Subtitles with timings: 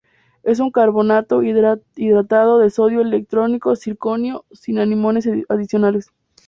[0.41, 6.09] Es un carbonato hidratado de sodio, estroncio y circonio, sin aniones adicionales.